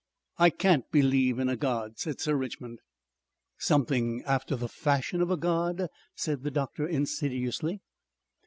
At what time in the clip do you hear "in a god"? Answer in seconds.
1.37-1.99